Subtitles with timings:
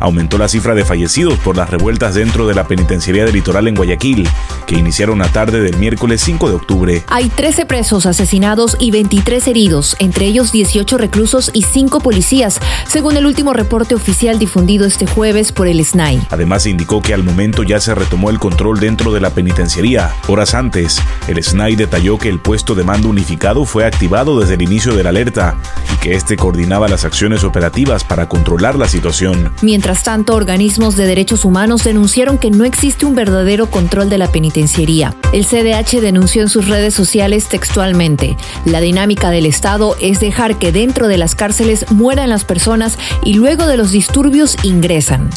[0.00, 3.74] aumentó la cifra de fallecidos por las revueltas dentro de la penitenciaría del litoral en
[3.74, 4.28] Guayaquil,
[4.66, 7.04] que iniciaron la tarde del miércoles 5 de octubre.
[7.08, 12.58] Hay 13 presos asesinados y 23 heridos, entre ellos 18 reclusos y 5 policías,
[12.88, 16.26] según el último reporte oficial difundido este jueves por el SNAI.
[16.30, 20.10] Además, se indicó que al momento ya se retomó el control dentro de la penitenciaría.
[20.28, 24.62] Horas antes, el SNAI detalló que el puesto de mando unificado fue activado desde el
[24.62, 25.56] inicio de la alerta
[25.94, 29.52] y que este coordinaba las acciones operativas para controlar la situación.
[29.62, 34.18] Mientras Mientras tanto, organismos de derechos humanos denunciaron que no existe un verdadero control de
[34.18, 35.16] la penitenciaría.
[35.32, 40.70] El CDH denunció en sus redes sociales textualmente, la dinámica del Estado es dejar que
[40.70, 45.28] dentro de las cárceles mueran las personas y luego de los disturbios ingresan.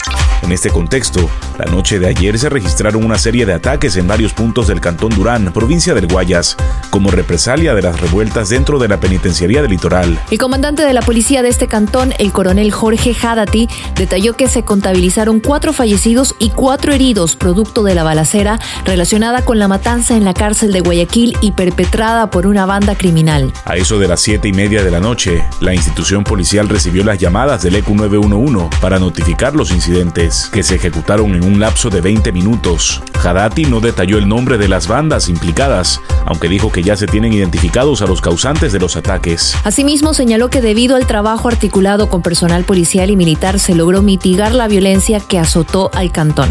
[0.44, 4.34] En este contexto, la noche de ayer se registraron una serie de ataques en varios
[4.34, 6.58] puntos del Cantón Durán, provincia del Guayas,
[6.90, 10.20] como represalia de las revueltas dentro de la penitenciaría del litoral.
[10.32, 14.64] El comandante de la policía de este cantón, el coronel Jorge Hadati, detalló que se
[14.64, 20.26] contabilizaron cuatro fallecidos y cuatro heridos producto de la balacera relacionada con la matanza en
[20.26, 23.54] la cárcel de Guayaquil y perpetrada por una banda criminal.
[23.64, 27.18] A eso de las siete y media de la noche, la institución policial recibió las
[27.18, 32.02] llamadas del ECU 911 para notificar los incidentes que se ejecutaron en un lapso de
[32.02, 33.02] 20 minutos.
[33.24, 37.34] Hadati no detalló el nombre de las bandas implicadas, aunque dijo que ya se tienen
[37.34, 39.56] identificados a los causantes de los ataques.
[39.64, 44.54] Asimismo, señaló que debido al trabajo articulado con personal policial y militar se logró mitigar
[44.54, 46.50] la violencia que azotó al cantón.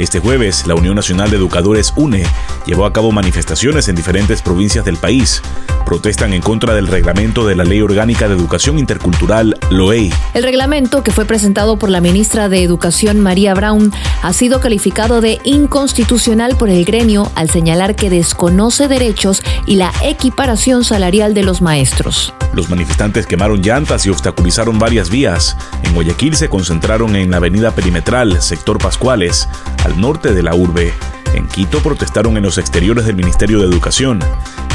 [0.00, 2.24] Este jueves, la Unión Nacional de Educadores UNE
[2.64, 5.42] llevó a cabo manifestaciones en diferentes provincias del país.
[5.84, 10.10] Protestan en contra del reglamento de la Ley Orgánica de Educación Intercultural, LOEI.
[10.32, 15.20] El reglamento, que fue presentado por la ministra de Educación María Brown, ha sido calificado
[15.20, 21.42] de inconstitucional por el gremio al señalar que desconoce derechos y la equiparación salarial de
[21.42, 22.32] los maestros.
[22.60, 25.56] Los manifestantes quemaron llantas y obstaculizaron varias vías.
[25.82, 29.48] En Guayaquil se concentraron en la avenida perimetral, sector Pascuales,
[29.82, 30.92] al norte de la urbe.
[31.32, 34.20] En Quito protestaron en los exteriores del Ministerio de Educación.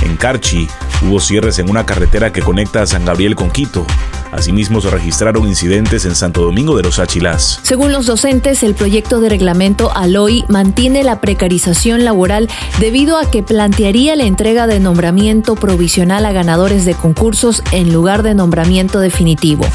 [0.02, 0.68] En Carchi
[1.04, 3.86] hubo cierres en una carretera que conecta a San Gabriel con Quito.
[4.36, 7.60] Asimismo, se registraron incidentes en Santo Domingo de los Áchilas.
[7.64, 13.44] Según los docentes, el proyecto de reglamento ALOI mantiene la precarización laboral debido a que
[13.44, 19.66] plantearía la entrega de nombramiento provisional a ganadores de concursos en lugar de nombramiento definitivo.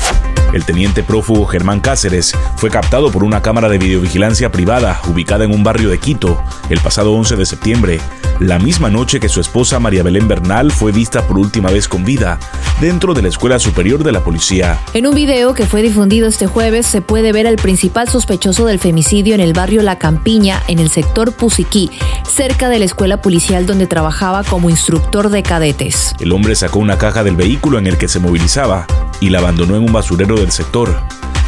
[0.52, 5.52] El teniente prófugo Germán Cáceres fue captado por una cámara de videovigilancia privada ubicada en
[5.52, 8.00] un barrio de Quito el pasado 11 de septiembre,
[8.40, 12.04] la misma noche que su esposa María Belén Bernal fue vista por última vez con
[12.04, 12.38] vida
[12.80, 14.80] dentro de la Escuela Superior de la Policía.
[14.92, 18.80] En un video que fue difundido este jueves se puede ver al principal sospechoso del
[18.80, 21.90] femicidio en el barrio La Campiña, en el sector Pusiquí,
[22.28, 26.14] cerca de la escuela policial donde trabajaba como instructor de cadetes.
[26.18, 28.86] El hombre sacó una caja del vehículo en el que se movilizaba
[29.20, 31.00] y la abandonó en un basurero del sector.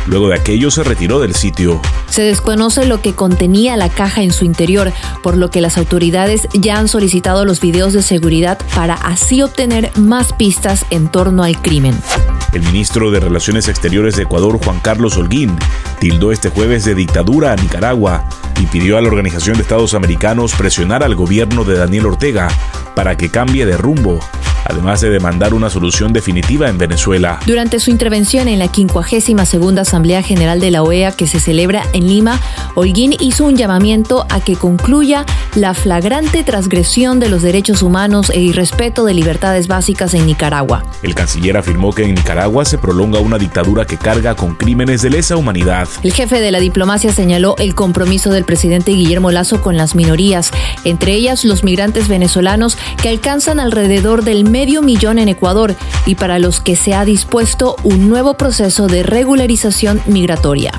[0.06, 1.80] Luego de aquello se retiró del sitio.
[2.08, 6.48] Se desconoce lo que contenía la caja en su interior, por lo que las autoridades
[6.52, 11.60] ya han solicitado los videos de seguridad para así obtener más pistas en torno al
[11.62, 11.94] crimen.
[12.52, 15.56] El ministro de Relaciones Exteriores de Ecuador, Juan Carlos Holguín,
[16.00, 18.28] tildó este jueves de dictadura a Nicaragua
[18.60, 22.48] y pidió a la Organización de Estados Americanos presionar al gobierno de Daniel Ortega
[22.94, 24.20] para que cambie de rumbo
[24.64, 27.40] además de demandar una solución definitiva en Venezuela.
[27.46, 32.06] Durante su intervención en la 52 Asamblea General de la OEA que se celebra en
[32.06, 32.40] Lima,
[32.74, 35.24] Holguín hizo un llamamiento a que concluya
[35.54, 40.84] la flagrante transgresión de los derechos humanos e irrespeto de libertades básicas en Nicaragua.
[41.02, 45.10] El canciller afirmó que en Nicaragua se prolonga una dictadura que carga con crímenes de
[45.10, 45.88] lesa humanidad.
[46.02, 50.50] El jefe de la diplomacia señaló el compromiso del presidente Guillermo Lazo con las minorías,
[50.84, 55.74] entre ellas los migrantes venezolanos que alcanzan alrededor del medio millón en Ecuador
[56.06, 60.70] y para los que se ha dispuesto un nuevo proceso de regularización migratoria.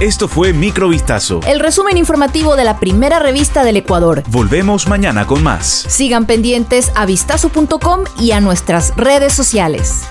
[0.00, 1.40] Esto fue Microvistazo.
[1.46, 4.24] El resumen informativo de la primera revista del Ecuador.
[4.28, 5.64] Volvemos mañana con más.
[5.64, 10.02] Sigan pendientes a vistazo.com y a nuestras redes sociales.